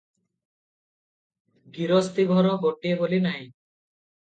[1.77, 3.47] ଗିରସ୍ତି ଘର ଗୋଟିଏ ବୋଲି ନାହିଁ।